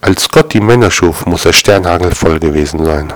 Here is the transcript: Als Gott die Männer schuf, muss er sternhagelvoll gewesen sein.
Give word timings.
Als 0.00 0.28
Gott 0.28 0.54
die 0.54 0.60
Männer 0.60 0.90
schuf, 0.90 1.26
muss 1.26 1.44
er 1.44 1.52
sternhagelvoll 1.52 2.38
gewesen 2.38 2.84
sein. 2.84 3.12